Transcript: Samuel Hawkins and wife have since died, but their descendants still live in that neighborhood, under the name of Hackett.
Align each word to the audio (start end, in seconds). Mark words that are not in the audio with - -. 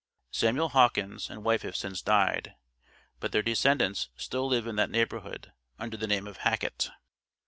Samuel 0.31 0.69
Hawkins 0.69 1.29
and 1.29 1.43
wife 1.43 1.61
have 1.61 1.75
since 1.75 2.01
died, 2.01 2.55
but 3.19 3.31
their 3.31 3.43
descendants 3.43 4.09
still 4.15 4.47
live 4.47 4.65
in 4.65 4.75
that 4.77 4.89
neighborhood, 4.89 5.53
under 5.77 5.95
the 5.95 6.07
name 6.07 6.25
of 6.25 6.37
Hackett. 6.37 6.89